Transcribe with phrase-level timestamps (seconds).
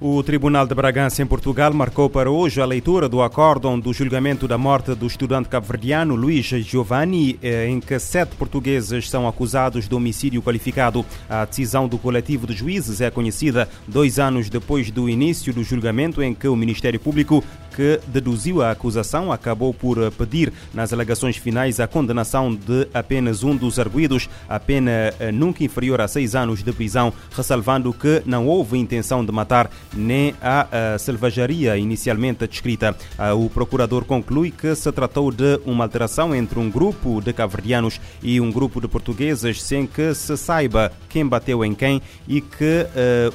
[0.00, 4.46] O Tribunal de Bragança em Portugal marcou para hoje a leitura do acórdão do julgamento
[4.46, 9.94] da morte do estudante cabo-verdiano Luís Giovanni, eh, em que sete portugueses são acusados de
[9.96, 11.04] homicídio qualificado.
[11.28, 16.22] A decisão do coletivo de juízes é conhecida dois anos depois do início do julgamento,
[16.22, 17.42] em que o Ministério Público
[17.78, 23.54] que deduziu a acusação acabou por pedir nas alegações finais a condenação de apenas um
[23.54, 28.48] dos arguídos, a pena eh, nunca inferior a seis anos de prisão, ressalvando que não
[28.48, 32.96] houve intenção de matar nem a, a selvageria inicialmente descrita.
[33.36, 38.40] O procurador conclui que se tratou de uma alteração entre um grupo de caverdianos e
[38.40, 42.86] um grupo de portugueses sem que se saiba quem bateu em quem e que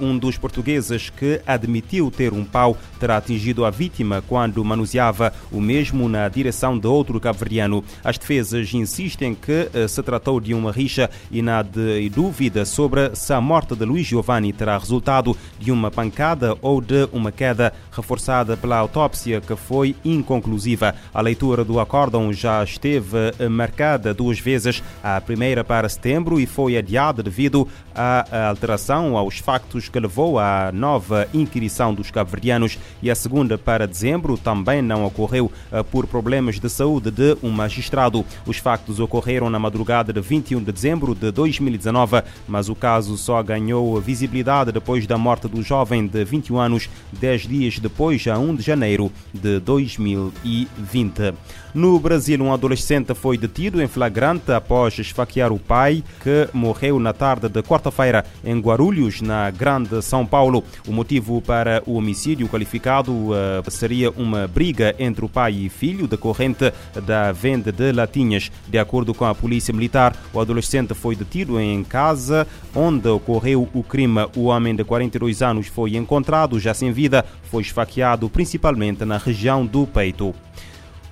[0.00, 5.32] uh, um dos portugueses que admitiu ter um pau terá atingido a vítima quando manuseava
[5.50, 7.82] o mesmo na direção de outro caverdiano.
[8.04, 13.16] As defesas insistem que uh, se tratou de uma rixa e há de dúvida sobre
[13.16, 17.72] se a morte de Luís Giovanni terá resultado de uma pancada ou de uma queda
[17.90, 20.94] reforçada pela autópsia que foi inconclusiva.
[21.12, 26.76] A leitura do acórdão já esteve marcada duas vezes, a primeira para setembro e foi
[26.76, 33.14] adiada devido à alteração aos factos que levou à nova inquirição dos cabo-verdianos e a
[33.16, 38.24] segunda para dezembro também não ocorreu eh, por problemas de saúde de um magistrado.
[38.46, 43.42] Os factos ocorreram na madrugada de 21 de dezembro de 2019, mas o caso só
[43.42, 48.56] ganhou visibilidade depois da morte do jovem de 21 anos, 10 dias depois, a 1
[48.56, 51.34] de janeiro de 2020.
[51.72, 57.12] No Brasil, um adolescente foi detido em flagrante após esfaquear o pai, que morreu na
[57.12, 60.64] tarde de quarta-feira em Guarulhos, na Grande São Paulo.
[60.88, 66.06] O motivo para o homicídio qualificado uh, seria uma briga entre o pai e filho,
[66.06, 66.72] decorrente
[67.06, 68.50] da venda de latinhas.
[68.68, 73.82] De acordo com a Polícia Militar, o adolescente foi detido em casa onde ocorreu o
[73.82, 74.26] crime.
[74.36, 79.66] O homem de 42 anos foi encontrado já sem vida, foi esfaqueado principalmente na região
[79.66, 80.34] do peito.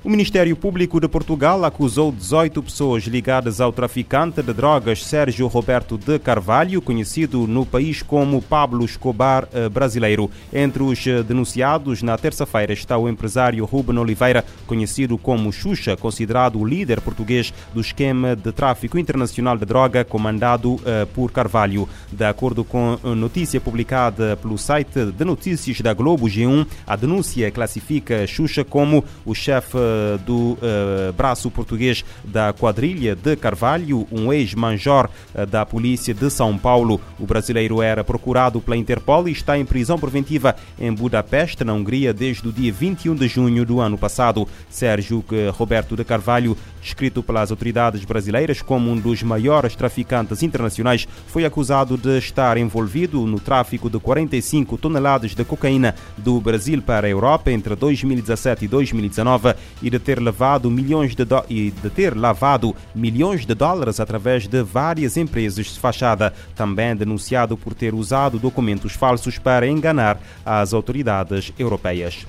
[0.04, 5.98] O Ministério Público de Portugal acusou 18 pessoas ligadas ao traficante de drogas Sérgio Roberto
[5.98, 10.30] de Carvalho, conhecido no país como Pablo Escobar eh, brasileiro.
[10.52, 16.60] Entre os eh, denunciados, na terça-feira está o empresário Ruben Oliveira, conhecido como Xuxa, considerado
[16.60, 21.88] o líder português do esquema de tráfico internacional de droga comandado uh, por Carvalho.
[22.12, 28.26] De acordo com notícia publicada pelo site de notícias da Globo G1, a denúncia classifica
[28.28, 29.87] Xuxa como o chefe
[30.24, 36.56] do uh, braço português da quadrilha de Carvalho, um ex-major uh, da polícia de São
[36.56, 37.00] Paulo.
[37.18, 42.12] O brasileiro era procurado pela Interpol e está em prisão preventiva em Budapeste, na Hungria,
[42.12, 44.46] desde o dia 21 de junho do ano passado.
[44.68, 51.44] Sérgio Roberto de Carvalho, descrito pelas autoridades brasileiras como um dos maiores traficantes internacionais, foi
[51.44, 57.10] acusado de estar envolvido no tráfico de 45 toneladas de cocaína do Brasil para a
[57.10, 61.42] Europa entre 2017 e 2019 e de ter levado milhões de do...
[61.48, 67.56] e de ter lavado milhões de dólares através de várias empresas de fachada, também denunciado
[67.56, 72.26] por ter usado documentos falsos para enganar as autoridades europeias.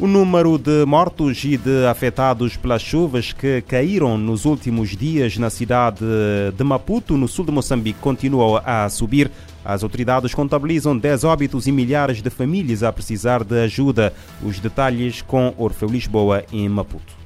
[0.00, 5.50] O número de mortos e de afetados pelas chuvas que caíram nos últimos dias na
[5.50, 6.04] cidade
[6.56, 9.28] de Maputo, no sul de Moçambique, continua a subir.
[9.64, 14.12] As autoridades contabilizam 10 óbitos e milhares de famílias a precisar de ajuda.
[14.40, 17.18] Os detalhes com Orfeu Lisboa em Maputo.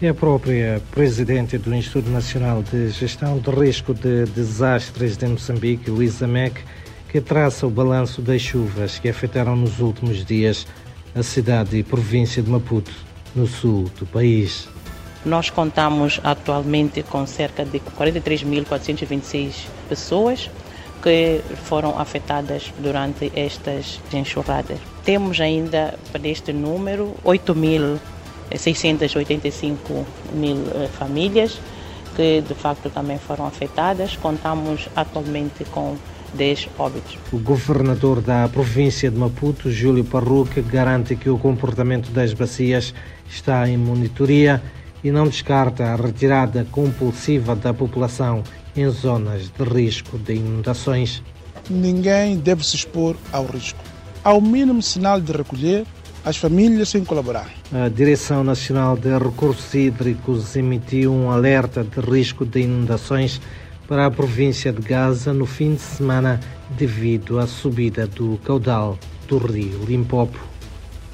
[0.00, 5.90] É a própria presidente do Instituto Nacional de Gestão de Risco de Desastres de Moçambique,
[5.90, 6.62] Luísa Meck,
[7.10, 10.66] que traça o balanço das chuvas que afetaram nos últimos dias
[11.16, 12.92] a cidade e província de Maputo,
[13.34, 14.68] no sul do país.
[15.24, 20.50] Nós contamos atualmente com cerca de 43.426 pessoas
[21.02, 24.78] que foram afetadas durante estas enxurradas.
[25.04, 30.04] Temos ainda para este número 8.685
[30.34, 31.58] mil eh, famílias
[32.14, 34.16] que de facto também foram afetadas.
[34.16, 35.96] Contamos atualmente com
[36.34, 37.18] 10 óbitos.
[37.32, 42.94] O governador da província de Maputo, Júlio Parruque, garante que o comportamento das bacias
[43.28, 44.62] está em monitoria
[45.02, 48.42] e não descarta a retirada compulsiva da população
[48.76, 51.22] em zonas de risco de inundações.
[51.68, 53.78] Ninguém deve se expor ao risco.
[54.22, 55.86] Ao mínimo sinal de recolher,
[56.24, 57.48] as famílias sem colaborar.
[57.72, 63.40] A Direção Nacional de Recursos Hídricos emitiu um alerta de risco de inundações
[63.86, 66.40] para a província de Gaza no fim de semana
[66.70, 68.98] devido à subida do caudal
[69.28, 70.38] do rio Limpopo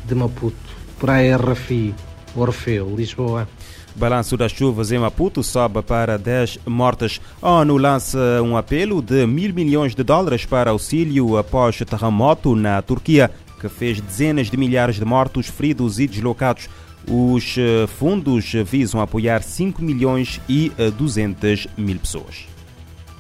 [0.05, 0.57] de Maputo
[0.99, 1.95] para a RFI
[2.35, 3.47] Orfeu, Lisboa.
[3.95, 7.21] Balanço das chuvas em Maputo sobe para 10 mortes.
[7.43, 12.81] A ONU lança um apelo de mil milhões de dólares para auxílio após terremoto na
[12.81, 13.31] Turquia,
[13.61, 16.69] que fez dezenas de milhares de mortos, feridos e deslocados.
[17.07, 22.53] Os eh, fundos visam apoiar 5 milhões e 200 mil pessoas.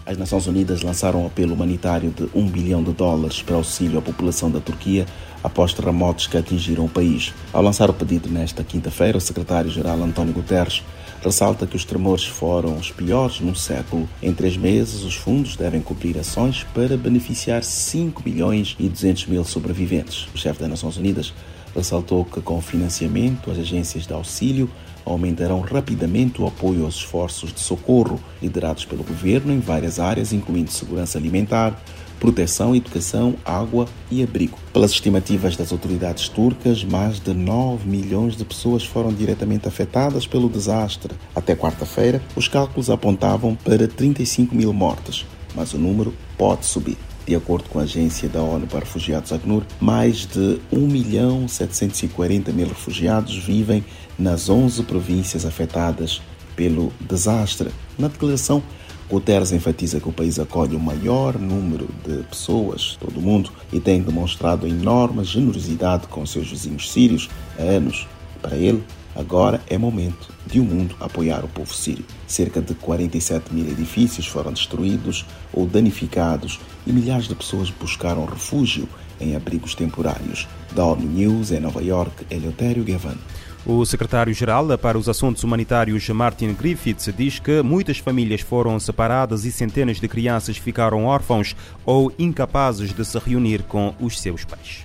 [0.04, 4.02] As Nações Unidas lançaram um apelo humanitário de 1 bilhão de dólares para auxílio à
[4.02, 5.06] população da Turquia
[5.44, 7.32] após terremotos que atingiram o país.
[7.52, 10.82] Ao lançar o pedido nesta quinta-feira, o secretário-geral António Guterres
[11.22, 14.08] ressalta que os tremores foram os piores num século.
[14.20, 19.44] Em três meses, os fundos devem cobrir ações para beneficiar 5 milhões e 200 mil
[19.44, 20.26] sobreviventes.
[20.34, 21.32] O chefe das Nações Unidas
[21.74, 24.68] ressaltou que com o financiamento, as agências de auxílio
[25.04, 30.70] aumentarão rapidamente o apoio aos esforços de socorro liderados pelo governo em várias áreas, incluindo
[30.70, 31.80] segurança alimentar,
[32.22, 34.56] proteção, educação, água e abrigo.
[34.72, 40.48] Pelas estimativas das autoridades turcas, mais de 9 milhões de pessoas foram diretamente afetadas pelo
[40.48, 41.16] desastre.
[41.34, 46.96] Até quarta-feira, os cálculos apontavam para 35 mil mortes, mas o número pode subir.
[47.26, 52.52] De acordo com a Agência da ONU para Refugiados ACNUR, mais de 1 milhão 740
[52.52, 53.84] mil refugiados vivem
[54.16, 56.22] nas 11 províncias afetadas
[56.54, 57.70] pelo desastre.
[57.98, 58.62] Na declaração,
[59.12, 63.52] Guterres enfatiza que o país acolhe o maior número de pessoas de todo o mundo
[63.70, 67.28] e tem demonstrado enorme generosidade com seus vizinhos sírios
[67.58, 68.08] há anos.
[68.40, 68.82] Para ele,
[69.14, 72.06] agora é momento de o um mundo apoiar o povo sírio.
[72.26, 78.88] Cerca de 47 mil edifícios foram destruídos ou danificados e milhares de pessoas buscaram refúgio
[79.20, 80.48] em abrigos temporários.
[80.74, 83.18] Da ONU News em Nova York, Eleutério Gavan.
[83.64, 89.52] O secretário-geral para os assuntos humanitários Martin Griffiths diz que muitas famílias foram separadas e
[89.52, 91.54] centenas de crianças ficaram órfãos
[91.86, 94.84] ou incapazes de se reunir com os seus pais.